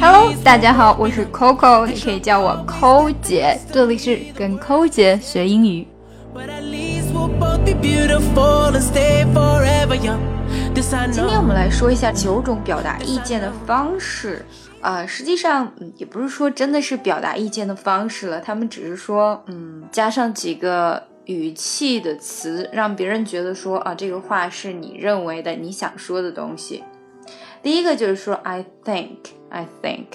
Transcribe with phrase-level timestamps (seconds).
[0.00, 5.86] Hello，大家好，我是 Coco，你可以叫我抠姐，这里是跟抠姐学英语。
[11.10, 14.44] 今天我们来说一下九种表达意见的方式
[14.80, 26.84] 啊，实际上也不是说真的是表达意见的方式了，他们只是说，嗯，加上几个语气的词，让别人觉得说啊，这个话是你认为的，你想说的东西。
[27.61, 30.05] 第一个就是说，I think，I think。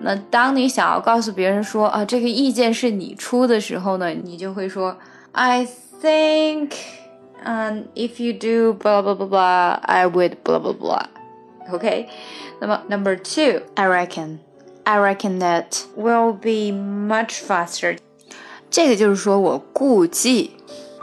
[0.00, 4.96] 那当你想要告诉别人说啊，这个意见是你出的时候呢，你就会说，
[5.32, 5.66] I
[6.02, 6.72] think，
[7.44, 12.08] 嗯，if you do blah blah blah blah，I would blah blah blah。OK。
[12.60, 17.98] 那么 Number two，I reckon，I reckon that will be much faster。
[18.70, 20.52] 这个就是说我估计。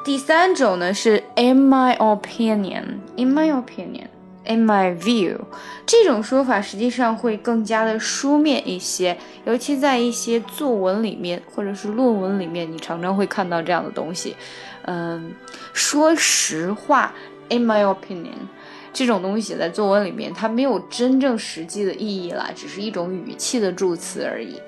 [0.05, 4.08] 第三种呢是 In my opinion，In my opinion。
[4.47, 5.39] In my view，
[5.87, 14.37] 这种说法实际上会更加的书面一些，尤其在一些作文里面或者是论文里面，你常常会看到这样的东西。
[14.83, 15.33] 嗯，
[15.73, 17.15] 说实话
[17.49, 18.49] ，In my opinion，
[18.93, 24.61] 这种东西在作文里面，它没有真正实际的意义啦，只是一种语气的助词而已。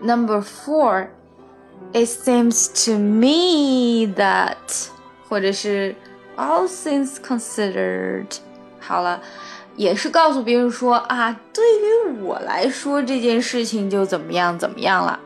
[0.00, 4.88] Number four，It seems to me that，
[5.28, 5.94] 或者是
[6.38, 8.38] All things considered。
[8.91, 9.21] 好了，
[9.75, 15.19] 也是告诉别人说啊，对于我来说这件事情就怎么样怎么样了。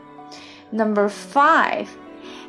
[0.71, 1.87] Number five,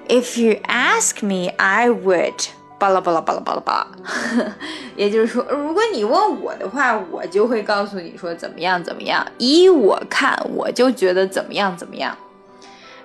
[0.08, 4.52] if you ask me, I would 巴拉巴拉巴拉巴拉巴拉。
[4.96, 9.26] 也就是说，如果你问我的话，我就会告诉你说怎么样怎么样。
[9.38, 12.16] 依我看，我就觉得怎么样怎么样。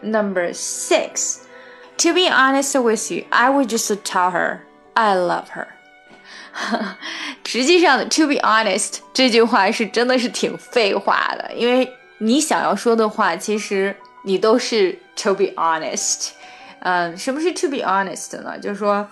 [0.01, 1.37] Number six,
[1.97, 4.59] to be honest with you, I would just tell her
[4.93, 5.67] I love her.
[7.46, 13.94] 实际上，to be honest，这句话是真的是挺废话的，因为你想要说的话，其实
[14.24, 16.30] 你都是 to be honest。
[16.80, 18.58] 嗯，什么是 to be honest 呢？
[18.58, 19.06] 就是说，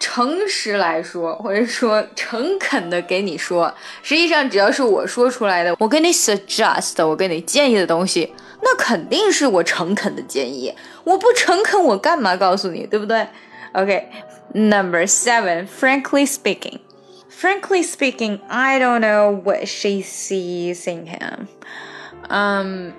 [0.00, 3.72] 诚实来说，或者说诚恳的给你说。
[4.02, 10.74] 实际上，只要是我说出来的，我给你 suggest，我给你建议的东西，那肯定是我诚恳的建议。
[11.04, 13.26] 我不诚恳，我干嘛告诉你，对不对
[13.72, 14.10] ？OK。
[14.54, 16.78] Number seven, frankly speaking.
[17.28, 21.48] Frankly speaking, I don't know what she sees in him.
[22.28, 22.94] 嗯，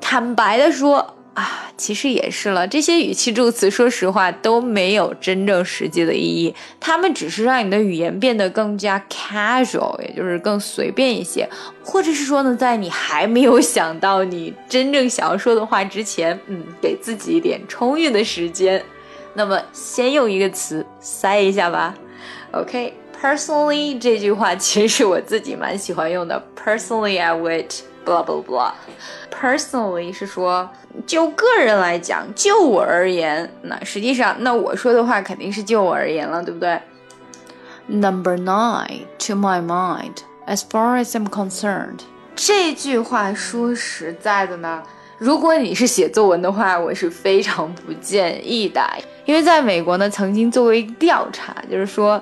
[0.00, 2.68] 坦白的说啊，其实也是了。
[2.68, 11.48] 这些语气助词，说实话都没有真正实际的意义，它们只是让你的语言变得更加 casual，也就是更随便一些，
[11.82, 18.84] 或者是说呢，在你还没有想到你真正想要说的话之前，嗯，给自己一点充裕的时间。
[19.34, 21.94] 那么先用一个词塞一下吧
[22.52, 26.40] ，OK？Personally，这句话其实是我自己蛮喜欢用的。
[26.56, 27.70] Personally，I would
[28.04, 28.72] blah blah blah。
[29.30, 30.70] Personally 是说
[31.04, 36.80] 就个人来讲，就我而言，那实际上那我说的话肯定是就我而言了，对不对
[37.88, 42.00] ？Number nine，to my mind，as far as I'm concerned，
[42.36, 44.82] 这句话说实在的呢。
[45.18, 48.82] 如果你是写作文的话，我是非常不建议的，
[49.24, 52.20] 因为在美国呢，曾经做过一个调查，就是说，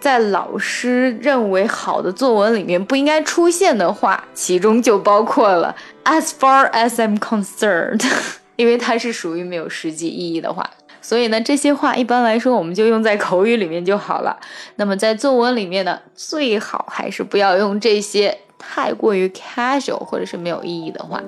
[0.00, 5.74] 在老师认为好的作文里面不应该出现的话，其中就包括了
[6.04, 8.02] "as far as I'm concerned"，
[8.56, 10.68] 因为它是属于没有实际意义的话。
[11.02, 14.38] 所以呢，这些话一般来说我们就用在口语里面就好了。
[14.76, 21.22] 那么在作文里面呢，最好还是不要用这些太过于 casual 或者是没有意义的话。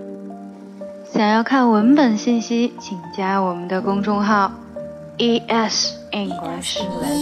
[1.22, 4.50] 想要看文本信息，请加我们的公众号。
[5.18, 6.80] ES English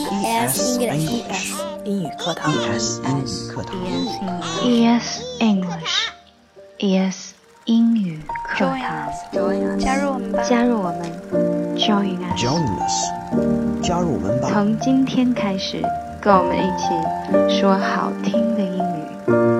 [0.09, 1.53] ES English
[1.85, 2.51] 英语课堂。
[2.51, 3.77] ES 英语课堂
[4.65, 6.09] ES English
[6.79, 7.33] ES
[7.67, 8.19] 英语
[8.49, 10.43] 课堂，加入我们吧！
[10.49, 11.03] 加入我们
[11.77, 13.11] ，Join us，
[13.83, 14.49] 加入我们吧！
[14.51, 15.83] 从今天开始，
[16.23, 19.60] 跟我们一起说好听的英语。